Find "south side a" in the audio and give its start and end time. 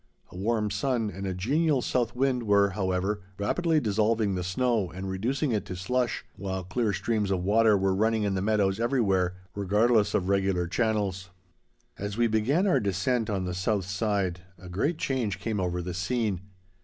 13.53-14.69